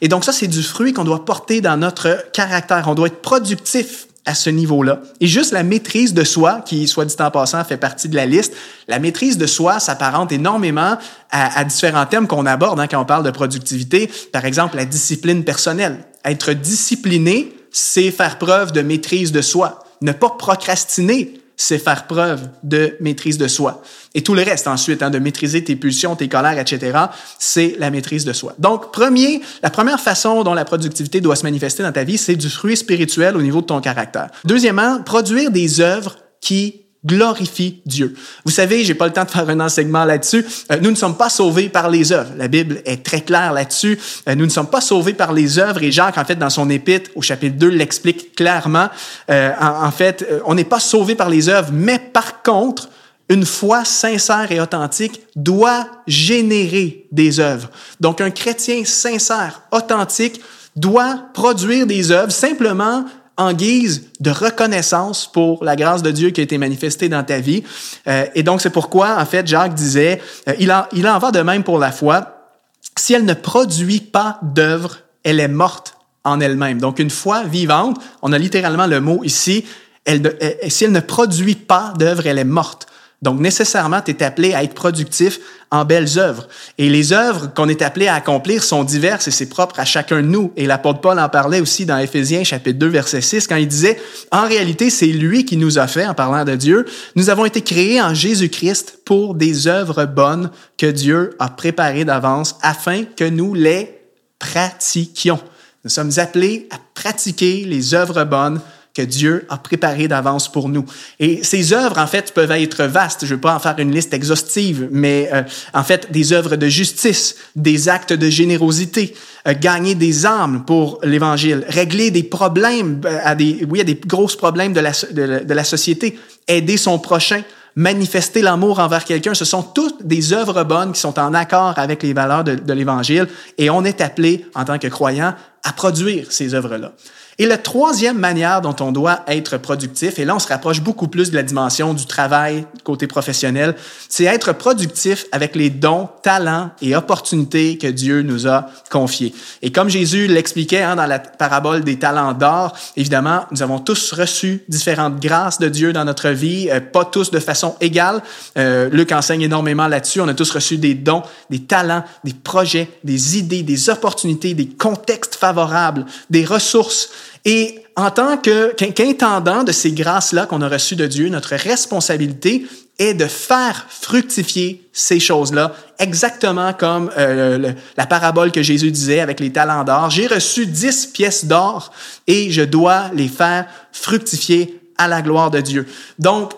Et 0.00 0.08
donc 0.08 0.24
ça, 0.24 0.32
c'est 0.32 0.46
du 0.46 0.62
fruit 0.62 0.92
qu'on 0.92 1.04
doit 1.04 1.24
porter 1.24 1.60
dans 1.60 1.76
notre 1.76 2.30
caractère. 2.32 2.84
On 2.86 2.94
doit 2.94 3.08
être 3.08 3.22
productif 3.22 4.06
à 4.24 4.34
ce 4.34 4.50
niveau-là. 4.50 5.00
Et 5.20 5.26
juste 5.26 5.52
la 5.52 5.62
maîtrise 5.62 6.14
de 6.14 6.24
soi, 6.24 6.62
qui, 6.64 6.88
soit 6.88 7.04
dit 7.04 7.14
en 7.18 7.30
passant, 7.30 7.62
fait 7.64 7.76
partie 7.76 8.08
de 8.08 8.16
la 8.16 8.26
liste, 8.26 8.54
la 8.88 8.98
maîtrise 8.98 9.38
de 9.38 9.46
soi 9.46 9.80
s'apparente 9.80 10.32
énormément 10.32 10.96
à, 11.30 11.64
différents 11.64 12.06
thèmes 12.06 12.26
qu'on 12.26 12.46
aborde 12.46 12.80
hein, 12.80 12.86
quand 12.86 13.00
on 13.00 13.04
parle 13.04 13.24
de 13.24 13.30
productivité. 13.30 14.10
Par 14.32 14.44
exemple, 14.44 14.76
la 14.76 14.84
discipline 14.84 15.44
personnelle. 15.44 15.98
Être 16.24 16.52
discipliné, 16.52 17.54
c'est 17.70 18.10
faire 18.10 18.38
preuve 18.38 18.72
de 18.72 18.80
maîtrise 18.80 19.32
de 19.32 19.42
soi. 19.42 19.84
Ne 20.00 20.12
pas 20.12 20.30
procrastiner, 20.30 21.40
c'est 21.56 21.78
faire 21.78 22.06
preuve 22.06 22.48
de 22.62 22.96
maîtrise 23.00 23.38
de 23.38 23.48
soi. 23.48 23.82
Et 24.14 24.22
tout 24.22 24.34
le 24.34 24.42
reste 24.42 24.66
ensuite, 24.66 25.02
hein, 25.02 25.10
de 25.10 25.18
maîtriser 25.18 25.62
tes 25.64 25.76
pulsions, 25.76 26.16
tes 26.16 26.28
colères, 26.28 26.58
etc., 26.58 26.98
c'est 27.38 27.76
la 27.78 27.90
maîtrise 27.90 28.24
de 28.24 28.32
soi. 28.32 28.54
Donc, 28.58 28.92
premier, 28.92 29.40
la 29.62 29.70
première 29.70 30.00
façon 30.00 30.42
dont 30.42 30.54
la 30.54 30.64
productivité 30.64 31.20
doit 31.20 31.36
se 31.36 31.44
manifester 31.44 31.82
dans 31.82 31.92
ta 31.92 32.04
vie, 32.04 32.18
c'est 32.18 32.36
du 32.36 32.48
fruit 32.48 32.76
spirituel 32.76 33.36
au 33.36 33.42
niveau 33.42 33.60
de 33.60 33.66
ton 33.66 33.80
caractère. 33.80 34.28
Deuxièmement, 34.44 35.02
produire 35.02 35.50
des 35.50 35.80
œuvres 35.80 36.16
qui 36.40 36.83
glorifie 37.04 37.82
Dieu. 37.84 38.14
Vous 38.44 38.50
savez, 38.50 38.84
j'ai 38.84 38.94
pas 38.94 39.06
le 39.06 39.12
temps 39.12 39.24
de 39.24 39.30
faire 39.30 39.48
un 39.48 39.60
enseignement 39.60 40.04
là-dessus. 40.04 40.44
Euh, 40.72 40.78
nous 40.80 40.90
ne 40.90 40.96
sommes 40.96 41.16
pas 41.16 41.28
sauvés 41.28 41.68
par 41.68 41.90
les 41.90 42.12
œuvres. 42.12 42.30
La 42.36 42.48
Bible 42.48 42.80
est 42.84 43.04
très 43.04 43.20
claire 43.20 43.52
là-dessus. 43.52 43.98
Euh, 44.28 44.34
nous 44.34 44.44
ne 44.44 44.50
sommes 44.50 44.70
pas 44.70 44.80
sauvés 44.80 45.14
par 45.14 45.32
les 45.32 45.58
œuvres 45.58 45.82
et 45.82 45.92
Jacques, 45.92 46.18
en 46.18 46.24
fait, 46.24 46.36
dans 46.36 46.50
son 46.50 46.70
épître 46.70 47.10
au 47.14 47.22
chapitre 47.22 47.56
2, 47.56 47.68
l'explique 47.68 48.34
clairement. 48.34 48.88
Euh, 49.30 49.52
en, 49.60 49.90
fait, 49.90 50.26
on 50.46 50.54
n'est 50.54 50.64
pas 50.64 50.80
sauvés 50.80 51.14
par 51.14 51.28
les 51.28 51.48
œuvres, 51.48 51.70
mais 51.72 51.98
par 51.98 52.42
contre, 52.42 52.88
une 53.28 53.46
foi 53.46 53.84
sincère 53.84 54.50
et 54.50 54.60
authentique 54.60 55.22
doit 55.34 55.86
générer 56.06 57.06
des 57.10 57.40
œuvres. 57.40 57.70
Donc, 58.00 58.20
un 58.20 58.30
chrétien 58.30 58.84
sincère, 58.84 59.62
authentique, 59.72 60.40
doit 60.76 61.20
produire 61.32 61.86
des 61.86 62.10
œuvres 62.10 62.32
simplement 62.32 63.04
en 63.36 63.52
guise 63.52 64.10
de 64.20 64.30
reconnaissance 64.30 65.30
pour 65.30 65.64
la 65.64 65.76
grâce 65.76 66.02
de 66.02 66.10
Dieu 66.10 66.30
qui 66.30 66.40
a 66.40 66.44
été 66.44 66.58
manifestée 66.58 67.08
dans 67.08 67.24
ta 67.24 67.40
vie. 67.40 67.64
Euh, 68.06 68.26
et 68.34 68.42
donc, 68.42 68.60
c'est 68.60 68.70
pourquoi, 68.70 69.18
en 69.18 69.26
fait, 69.26 69.46
Jacques 69.46 69.74
disait, 69.74 70.20
euh, 70.48 70.54
il, 70.58 70.72
en, 70.72 70.84
il 70.92 71.08
en 71.08 71.18
va 71.18 71.30
de 71.30 71.40
même 71.40 71.64
pour 71.64 71.78
la 71.78 71.92
foi. 71.92 72.50
Si 72.96 73.12
elle 73.12 73.24
ne 73.24 73.34
produit 73.34 74.00
pas 74.00 74.38
d'œuvre, 74.42 74.98
elle 75.24 75.40
est 75.40 75.48
morte 75.48 75.96
en 76.22 76.40
elle-même. 76.40 76.80
Donc, 76.80 76.98
une 76.98 77.10
foi 77.10 77.42
vivante, 77.44 77.98
on 78.22 78.32
a 78.32 78.38
littéralement 78.38 78.86
le 78.86 79.00
mot 79.00 79.24
ici, 79.24 79.64
elle, 80.04 80.36
si 80.68 80.84
elle 80.84 80.92
ne 80.92 81.00
produit 81.00 81.54
pas 81.54 81.92
d'œuvre, 81.98 82.26
elle 82.26 82.38
est 82.38 82.44
morte. 82.44 82.86
Donc, 83.24 83.40
nécessairement, 83.40 84.02
tu 84.02 84.10
es 84.10 84.22
appelé 84.22 84.52
à 84.52 84.62
être 84.62 84.74
productif 84.74 85.40
en 85.70 85.86
belles 85.86 86.18
œuvres. 86.18 86.46
Et 86.76 86.90
les 86.90 87.14
œuvres 87.14 87.54
qu'on 87.54 87.70
est 87.70 87.80
appelé 87.80 88.06
à 88.06 88.16
accomplir 88.16 88.62
sont 88.62 88.84
diverses 88.84 89.28
et 89.28 89.30
c'est 89.30 89.48
propre 89.48 89.80
à 89.80 89.86
chacun 89.86 90.16
de 90.16 90.26
nous. 90.26 90.52
Et 90.58 90.66
l'apôtre 90.66 91.00
Paul 91.00 91.18
en 91.18 91.30
parlait 91.30 91.60
aussi 91.60 91.86
dans 91.86 91.96
Éphésiens 91.96 92.44
chapitre 92.44 92.78
2 92.78 92.86
verset 92.86 93.22
6 93.22 93.46
quand 93.46 93.56
il 93.56 93.66
disait, 93.66 93.98
en 94.30 94.46
réalité, 94.46 94.90
c'est 94.90 95.06
lui 95.06 95.46
qui 95.46 95.56
nous 95.56 95.78
a 95.78 95.86
fait, 95.86 96.06
en 96.06 96.12
parlant 96.12 96.44
de 96.44 96.54
Dieu, 96.54 96.84
nous 97.16 97.30
avons 97.30 97.46
été 97.46 97.62
créés 97.62 98.02
en 98.02 98.12
Jésus-Christ 98.12 98.98
pour 99.06 99.34
des 99.34 99.68
œuvres 99.68 100.04
bonnes 100.04 100.50
que 100.76 100.84
Dieu 100.84 101.34
a 101.38 101.48
préparées 101.48 102.04
d'avance 102.04 102.56
afin 102.60 103.04
que 103.04 103.24
nous 103.24 103.54
les 103.54 104.02
pratiquions. 104.38 105.40
Nous 105.82 105.90
sommes 105.90 106.12
appelés 106.18 106.68
à 106.70 106.76
pratiquer 106.92 107.64
les 107.64 107.94
œuvres 107.94 108.24
bonnes 108.24 108.60
que 108.94 109.02
Dieu 109.02 109.44
a 109.48 109.58
préparé 109.58 110.06
d'avance 110.06 110.50
pour 110.50 110.68
nous. 110.68 110.84
Et 111.18 111.42
ces 111.42 111.72
œuvres, 111.72 111.98
en 111.98 112.06
fait, 112.06 112.32
peuvent 112.32 112.52
être 112.52 112.84
vastes. 112.84 113.26
Je 113.26 113.32
ne 113.32 113.36
vais 113.36 113.40
pas 113.40 113.54
en 113.54 113.58
faire 113.58 113.74
une 113.78 113.92
liste 113.92 114.14
exhaustive, 114.14 114.88
mais 114.92 115.28
euh, 115.32 115.42
en 115.74 115.82
fait, 115.82 116.12
des 116.12 116.32
œuvres 116.32 116.54
de 116.54 116.68
justice, 116.68 117.34
des 117.56 117.88
actes 117.88 118.12
de 118.12 118.30
générosité, 118.30 119.14
euh, 119.48 119.54
gagner 119.60 119.96
des 119.96 120.26
âmes 120.26 120.64
pour 120.64 121.00
l'Évangile, 121.02 121.64
régler 121.68 122.12
des 122.12 122.22
problèmes, 122.22 123.00
euh, 123.04 123.18
à 123.24 123.34
des, 123.34 123.66
oui, 123.68 123.80
à 123.80 123.84
des 123.84 124.00
gros 124.06 124.28
problèmes 124.28 124.72
de 124.72 124.80
la, 124.80 124.92
de, 125.10 125.44
de 125.44 125.54
la 125.54 125.64
société, 125.64 126.16
aider 126.46 126.76
son 126.76 127.00
prochain, 127.00 127.42
manifester 127.74 128.42
l'amour 128.42 128.78
envers 128.78 129.04
quelqu'un. 129.04 129.34
Ce 129.34 129.44
sont 129.44 129.62
toutes 129.62 130.06
des 130.06 130.32
œuvres 130.32 130.62
bonnes 130.62 130.92
qui 130.92 131.00
sont 131.00 131.18
en 131.18 131.34
accord 131.34 131.74
avec 131.78 132.04
les 132.04 132.12
valeurs 132.12 132.44
de, 132.44 132.54
de 132.54 132.72
l'Évangile 132.72 133.26
et 133.58 133.70
on 133.70 133.84
est 133.84 134.00
appelé, 134.00 134.46
en 134.54 134.64
tant 134.64 134.78
que 134.78 134.86
croyant, 134.86 135.34
à 135.64 135.72
produire 135.72 136.30
ces 136.30 136.54
œuvres-là. 136.54 136.92
Et 137.38 137.46
la 137.46 137.58
troisième 137.58 138.18
manière 138.18 138.60
dont 138.60 138.76
on 138.80 138.92
doit 138.92 139.20
être 139.26 139.56
productif, 139.58 140.18
et 140.18 140.24
là 140.24 140.36
on 140.36 140.38
se 140.38 140.48
rapproche 140.48 140.80
beaucoup 140.80 141.08
plus 141.08 141.30
de 141.30 141.36
la 141.36 141.42
dimension 141.42 141.94
du 141.94 142.06
travail 142.06 142.66
côté 142.84 143.06
professionnel, 143.06 143.74
c'est 144.08 144.24
être 144.24 144.52
productif 144.52 145.26
avec 145.32 145.56
les 145.56 145.70
dons, 145.70 146.08
talents 146.22 146.70
et 146.80 146.94
opportunités 146.94 147.78
que 147.78 147.86
Dieu 147.86 148.22
nous 148.22 148.46
a 148.46 148.66
confiés. 148.90 149.34
Et 149.62 149.72
comme 149.72 149.88
Jésus 149.88 150.26
l'expliquait 150.26 150.82
hein, 150.82 150.96
dans 150.96 151.06
la 151.06 151.18
parabole 151.18 151.82
des 151.82 151.98
talents 151.98 152.32
d'or, 152.32 152.76
évidemment, 152.96 153.46
nous 153.50 153.62
avons 153.62 153.78
tous 153.78 154.12
reçu 154.12 154.62
différentes 154.68 155.20
grâces 155.20 155.58
de 155.58 155.68
Dieu 155.68 155.92
dans 155.92 156.04
notre 156.04 156.30
vie, 156.30 156.68
euh, 156.70 156.80
pas 156.80 157.04
tous 157.04 157.30
de 157.30 157.40
façon 157.40 157.74
égale. 157.80 158.22
Euh, 158.56 158.88
Luc 158.90 159.12
enseigne 159.12 159.42
énormément 159.42 159.88
là-dessus. 159.88 160.20
On 160.20 160.28
a 160.28 160.34
tous 160.34 160.50
reçu 160.50 160.78
des 160.78 160.94
dons, 160.94 161.22
des 161.50 161.60
talents, 161.60 162.04
des 162.22 162.34
projets, 162.34 162.88
des 163.02 163.38
idées, 163.38 163.62
des 163.62 163.90
opportunités, 163.90 164.54
des 164.54 164.68
contextes 164.68 165.34
favorables, 165.34 166.06
des 166.30 166.44
ressources. 166.44 167.10
Et 167.44 167.80
en 167.96 168.10
tant 168.10 168.38
qu'intendant 168.38 169.64
de 169.64 169.72
ces 169.72 169.92
grâces-là 169.92 170.46
qu'on 170.46 170.62
a 170.62 170.68
reçues 170.68 170.96
de 170.96 171.06
Dieu, 171.06 171.28
notre 171.28 171.54
responsabilité 171.54 172.66
est 172.98 173.14
de 173.14 173.26
faire 173.26 173.86
fructifier 173.88 174.88
ces 174.92 175.18
choses-là, 175.18 175.74
exactement 175.98 176.72
comme 176.72 177.10
euh, 177.18 177.72
la 177.96 178.06
parabole 178.06 178.52
que 178.52 178.62
Jésus 178.62 178.90
disait 178.90 179.20
avec 179.20 179.40
les 179.40 179.52
talents 179.52 179.84
d'or. 179.84 180.10
J'ai 180.10 180.26
reçu 180.26 180.66
dix 180.66 181.06
pièces 181.06 181.44
d'or 181.44 181.92
et 182.26 182.50
je 182.50 182.62
dois 182.62 183.10
les 183.12 183.28
faire 183.28 183.66
fructifier 183.92 184.80
à 184.96 185.08
la 185.08 185.22
gloire 185.22 185.50
de 185.50 185.60
Dieu. 185.60 185.86
Donc, 186.18 186.52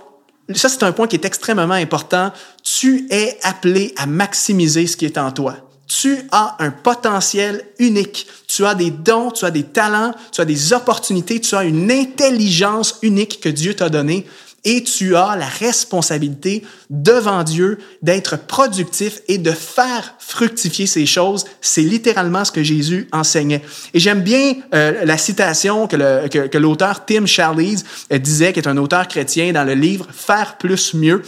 ça, 0.55 0.69
c'est 0.69 0.83
un 0.85 0.93
point 0.93 1.09
qui 1.09 1.16
est 1.16 1.25
extrêmement 1.25 1.75
important. 1.75 2.33
Tu 2.62 3.09
es 3.11 3.38
appelé 3.43 3.95
à 3.97 4.07
maximiser 4.07 4.87
ce 4.87 4.97
qui 4.97 5.07
est 5.07 5.19
en 5.19 5.33
toi 5.33 5.65
tu 6.00 6.19
as 6.31 6.57
un 6.59 6.71
potentiel 6.71 7.62
unique. 7.79 8.26
Tu 8.47 8.67
as 8.67 8.75
des 8.75 8.91
dons, 8.91 9.31
tu 9.31 9.45
as 9.45 9.50
des 9.50 9.62
talents, 9.62 10.15
tu 10.31 10.41
as 10.41 10.45
des 10.45 10.73
opportunités, 10.73 11.41
tu 11.41 11.55
as 11.55 11.65
une 11.65 11.91
intelligence 11.91 12.99
unique 13.03 13.41
que 13.41 13.49
Dieu 13.49 13.75
t'a 13.75 13.88
donnée 13.88 14.26
et 14.65 14.83
tu 14.83 15.15
as 15.17 15.37
la 15.37 15.47
responsabilité 15.47 16.65
devant 16.91 17.45
Dieu 17.45 17.79
d'être 18.03 18.37
productif 18.37 19.23
et 19.29 19.38
de 19.38 19.53
faire 19.53 20.15
fructifier 20.19 20.87
ces 20.87 21.07
choses. 21.07 21.45
C'est 21.61 21.83
littéralement 21.83 22.45
ce 22.45 22.50
que 22.50 22.65
Jésus 22.65 23.09
enseignait. 23.12 23.62
Et 23.95 24.00
j'aime 24.00 24.23
bien 24.23 24.55
euh, 24.75 25.05
la 25.05 25.17
citation 25.17 25.87
que, 25.87 26.59
l'auteur 26.59 27.07
Tim 27.07 27.26
Charlies 27.26 27.85
euh, 28.12 28.19
disait, 28.19 28.53
qui 28.53 28.59
est 28.59 28.69
un 28.69 28.76
auteur 28.76 29.07
chrétien 29.07 29.53
dans 29.53 29.65
le 29.65 29.75
livre 29.75 30.09
Faire 30.12 30.59
plus 30.59 30.95
mieux. 30.95 31.23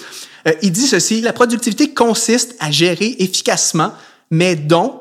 Euh, 0.48 0.52
il 0.62 0.72
dit 0.72 0.88
ceci, 0.88 1.20
la 1.20 1.32
productivité 1.32 1.94
consiste 1.94 2.56
à 2.58 2.72
gérer 2.72 3.14
efficacement 3.20 3.92
mes 4.30 4.56
dons, 4.56 5.00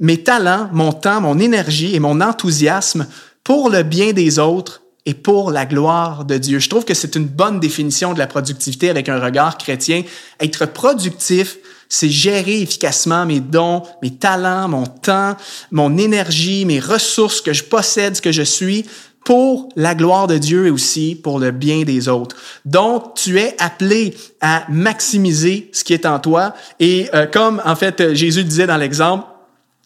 mes 0.00 0.22
talents, 0.22 0.68
mon 0.72 0.92
temps, 0.92 1.20
mon 1.20 1.38
énergie 1.38 1.94
et 1.94 2.00
mon 2.00 2.20
enthousiasme 2.20 3.06
pour 3.44 3.70
le 3.70 3.82
bien 3.82 4.12
des 4.12 4.38
autres 4.38 4.82
et 5.06 5.14
pour 5.14 5.50
la 5.50 5.66
gloire 5.66 6.24
de 6.24 6.38
Dieu. 6.38 6.58
Je 6.58 6.68
trouve 6.68 6.84
que 6.84 6.94
c'est 6.94 7.16
une 7.16 7.26
bonne 7.26 7.60
définition 7.60 8.12
de 8.12 8.18
la 8.18 8.26
productivité 8.26 8.88
avec 8.88 9.08
un 9.08 9.20
regard 9.20 9.58
chrétien. 9.58 10.02
Être 10.40 10.66
productif, 10.66 11.58
c'est 11.88 12.08
gérer 12.08 12.62
efficacement 12.62 13.26
mes 13.26 13.40
dons, 13.40 13.82
mes 14.02 14.14
talents, 14.14 14.68
mon 14.68 14.86
temps, 14.86 15.36
mon 15.70 15.98
énergie, 15.98 16.64
mes 16.64 16.80
ressources 16.80 17.40
que 17.40 17.52
je 17.52 17.64
possède, 17.64 18.16
ce 18.16 18.22
que 18.22 18.32
je 18.32 18.42
suis, 18.42 18.86
pour 19.24 19.68
la 19.76 19.94
gloire 19.94 20.26
de 20.26 20.38
Dieu 20.38 20.66
et 20.66 20.70
aussi 20.70 21.14
pour 21.14 21.38
le 21.38 21.50
bien 21.50 21.82
des 21.82 22.08
autres. 22.08 22.36
Donc, 22.64 23.14
tu 23.14 23.38
es 23.38 23.54
appelé 23.58 24.14
à 24.40 24.64
maximiser 24.68 25.70
ce 25.72 25.84
qui 25.84 25.94
est 25.94 26.06
en 26.06 26.18
toi. 26.18 26.54
Et 26.80 27.08
euh, 27.14 27.26
comme 27.26 27.62
en 27.64 27.76
fait 27.76 28.14
Jésus 28.14 28.44
disait 28.44 28.66
dans 28.66 28.76
l'exemple, 28.76 29.26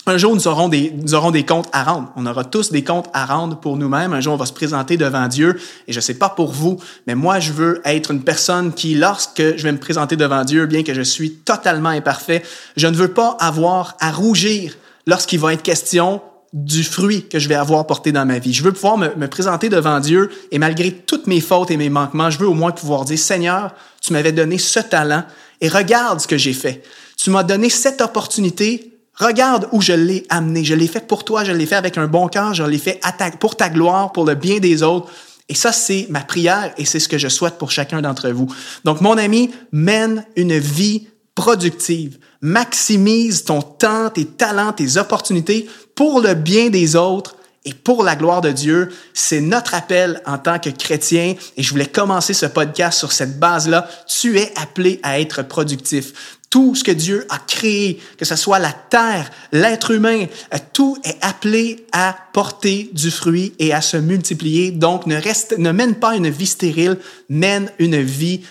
un 0.09 0.19
jour, 0.19 0.37
nous 0.37 0.47
aurons, 0.47 0.69
des, 0.69 0.93
nous 0.97 1.15
aurons 1.15 1.33
des 1.33 1.45
comptes 1.45 1.69
à 1.73 1.83
rendre. 1.83 2.13
On 2.15 2.27
aura 2.27 2.45
tous 2.45 2.71
des 2.71 2.85
comptes 2.85 3.09
à 3.13 3.27
rendre 3.27 3.59
pour 3.59 3.77
nous-mêmes. 3.77 4.13
Un 4.13 4.21
jour, 4.21 4.35
on 4.35 4.37
va 4.37 4.47
se 4.47 4.53
présenter 4.53 4.97
devant 4.97 5.27
Dieu. 5.27 5.59
Et 5.89 5.93
je 5.93 5.99
ne 5.99 6.01
sais 6.01 6.15
pas 6.15 6.29
pour 6.29 6.53
vous, 6.53 6.79
mais 7.09 7.17
moi, 7.17 7.41
je 7.41 7.53
veux 7.53 7.81
être 7.85 8.13
une 8.13 8.23
personne 8.23 8.73
qui, 8.73 8.95
lorsque 8.95 9.57
je 9.57 9.63
vais 9.65 9.73
me 9.73 9.79
présenter 9.79 10.15
devant 10.15 10.45
Dieu, 10.45 10.67
bien 10.67 10.85
que 10.85 10.95
je 10.95 11.03
suis 11.03 11.33
totalement 11.33 11.89
imparfait, 11.89 12.45
je 12.77 12.87
ne 12.87 12.95
veux 12.95 13.13
pas 13.13 13.37
avoir 13.41 13.97
à 13.99 14.13
rougir 14.13 14.77
lorsqu'il 15.09 15.41
va 15.41 15.53
être 15.53 15.63
question 15.63 16.23
du 16.57 16.85
fruit 16.85 17.29
que 17.29 17.39
je 17.39 17.51
vais 17.51 17.55
avoir 17.55 17.87
porté 17.87 18.13
dans 18.13 18.25
ma 18.25 18.39
vie. 18.39 18.55
Je 18.55 18.63
veux 18.63 18.73
pouvoir 18.73 18.97
me, 18.97 19.29
présenter 19.29 19.69
devant 19.69 20.01
Dieu 20.01 20.31
et 20.51 20.59
malgré 20.59 20.91
toutes 20.91 21.27
mes 21.27 21.43
fautes 21.43 21.71
et 21.71 21.77
mes 21.77 21.91
manquements, 21.91 22.31
je 22.31 22.39
veux 22.39 22.49
au 22.49 22.55
moins 22.55 22.71
pouvoir 22.71 23.05
dire, 23.05 23.19
Seigneur, 23.19 23.75
tu 24.01 24.15
m'avais 24.15 24.33
donné 24.33 24.57
ce 24.57 24.81
talent 24.81 25.23
et 25.61 25.69
regarde 25.69 26.19
ce 26.19 26.27
que 26.27 26.39
j'ai 26.39 26.55
fait. 26.55 26.83
Tu 27.19 27.29
m'as 27.29 27.43
donné 27.43 27.69
cette 27.69 28.01
opportunité. 28.01 28.95
Regarde 29.17 29.69
où 29.73 29.83
je 29.83 29.93
l'ai 29.93 30.25
amené. 30.31 30.65
Je 30.65 30.75
l'ai 30.75 30.87
fait 30.87 31.07
pour 31.07 31.27
toi, 31.27 31.45
je 31.45 31.53
l'ai 31.53 31.67
fait 31.67 31.75
avec 31.75 31.99
un 31.99 32.07
bon 32.07 32.27
cœur, 32.29 32.55
je 32.55 32.63
l'ai 32.63 32.79
fait 32.79 33.01
pour 33.39 33.57
ta 33.57 33.69
gloire, 33.69 34.13
pour 34.13 34.25
le 34.25 34.35
bien 34.35 34.59
des 34.59 34.83
autres. 34.83 35.11
Et 35.51 35.55
ça, 35.55 35.73
c'est 35.73 36.07
ma 36.09 36.21
prière 36.21 36.73
et 36.79 36.87
c'est 36.87 37.01
ce 37.01 37.09
que 37.09 37.19
je 37.19 37.29
souhaite 37.29 37.59
pour 37.59 37.71
chacun 37.71 38.01
d'entre 38.01 38.31
vous. 38.31 38.47
Donc, 38.85 39.03
mon 39.03 39.19
ami, 39.19 39.51
mène 39.73 40.25
une 40.37 40.57
vie 40.57 41.09
productive. 41.35 42.19
Maximise 42.41 43.45
ton 43.45 43.61
temps, 43.61 44.09
tes 44.11 44.25
talents, 44.25 44.73
tes 44.73 44.97
opportunités 44.97 45.69
pour 45.97 46.21
le 46.21 46.35
bien 46.35 46.71
des 46.71 46.95
autres 46.95 47.35
et 47.65 47.75
pour 47.75 48.05
la 48.05 48.15
gloire 48.15 48.41
de 48.41 48.53
Dieu. 48.53 48.91
C'est 49.13 49.41
notre 49.41 49.75
appel 49.75 50.23
en 50.25 50.39
tant 50.39 50.61
que 50.61 50.71
chrétien 50.71 51.35
et 51.57 51.63
je 51.63 51.71
voulais 51.71 51.87
commencer 51.87 52.33
ce 52.33 52.47
podcast 52.47 52.97
sur 52.97 53.11
cette 53.11 53.41
base-là. 53.41 53.89
Tu 54.07 54.39
es 54.39 54.53
appelé 54.57 55.01
à 55.03 55.19
être 55.19 55.43
productif 55.43 56.37
tout 56.49 56.75
ce 56.75 56.85
que 56.85 56.93
Dieu 56.93 57.27
a 57.29 57.39
créé, 57.39 58.01
que 58.17 58.25
ce 58.25 58.37
soit 58.37 58.59
la 58.59 58.73
terre, 58.73 59.31
l'être 59.53 59.91
humain, 59.91 60.27
euh, 60.55 60.59
tout 60.73 60.97
est 61.05 61.19
appelé 61.21 61.85
à 61.93 62.17
porter 62.33 62.89
du 62.93 63.11
fruit 63.11 63.53
et 63.59 63.75
à 63.75 63.81
se 63.81 63.97
multiplier. 63.97 64.71
Donc, 64.71 65.07
ne 65.07 65.17
reste, 65.17 65.59
ne 65.59 65.73
mène 65.73 65.97
pas 65.97 66.17
une 66.17 66.31
vie 66.31 66.47
stérile, 66.47 66.99
mène 67.29 67.71
une 67.79 68.01
vie 68.01 68.43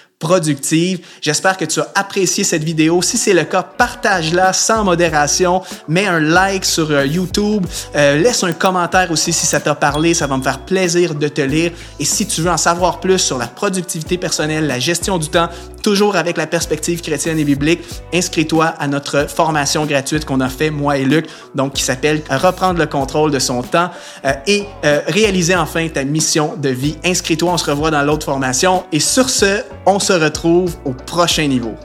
J'espère 1.21 1.57
que 1.57 1.65
tu 1.65 1.79
as 1.79 1.87
apprécié 1.95 2.43
cette 2.43 2.63
vidéo. 2.63 3.01
Si 3.01 3.17
c'est 3.17 3.33
le 3.33 3.43
cas, 3.43 3.63
partage-la 3.63 4.53
sans 4.53 4.83
modération. 4.83 5.61
Mets 5.87 6.07
un 6.07 6.19
like 6.19 6.65
sur 6.65 6.91
euh, 6.91 7.05
YouTube. 7.05 7.65
Euh, 7.95 8.17
laisse 8.17 8.43
un 8.43 8.53
commentaire 8.53 9.11
aussi 9.11 9.31
si 9.33 9.45
ça 9.45 9.59
t'a 9.59 9.75
parlé. 9.75 10.13
Ça 10.13 10.27
va 10.27 10.37
me 10.37 10.43
faire 10.43 10.59
plaisir 10.59 11.15
de 11.15 11.27
te 11.27 11.41
lire. 11.41 11.71
Et 11.99 12.05
si 12.05 12.27
tu 12.27 12.41
veux 12.41 12.51
en 12.51 12.57
savoir 12.57 12.99
plus 12.99 13.19
sur 13.19 13.37
la 13.37 13.47
productivité 13.47 14.17
personnelle, 14.17 14.67
la 14.67 14.79
gestion 14.79 15.17
du 15.17 15.29
temps, 15.29 15.49
toujours 15.83 16.15
avec 16.15 16.37
la 16.37 16.47
perspective 16.47 17.01
chrétienne 17.01 17.37
et 17.39 17.43
biblique, 17.43 17.81
inscris-toi 18.13 18.65
à 18.65 18.87
notre 18.87 19.29
formation 19.29 19.85
gratuite 19.85 20.25
qu'on 20.25 20.41
a 20.41 20.49
fait, 20.49 20.71
moi 20.71 20.97
et 20.97 21.05
Luc, 21.05 21.27
donc 21.53 21.73
qui 21.73 21.83
s'appelle 21.83 22.21
Reprendre 22.29 22.79
le 22.79 22.87
contrôle 22.87 23.31
de 23.31 23.39
son 23.39 23.61
temps 23.61 23.89
euh, 24.25 24.33
et 24.47 24.65
réaliser 25.07 25.55
enfin 25.55 25.87
ta 25.87 26.03
mission 26.03 26.55
de 26.57 26.69
vie. 26.69 26.97
Inscris-toi, 27.03 27.51
on 27.51 27.57
se 27.57 27.69
revoit 27.69 27.91
dans 27.91 28.01
l'autre 28.01 28.25
formation. 28.25 28.83
Et 28.91 28.99
sur 28.99 29.29
ce, 29.29 29.61
on 29.85 29.99
se 29.99 30.13
retrouve 30.17 30.75
au 30.85 30.91
prochain 30.91 31.47
niveau. 31.47 31.75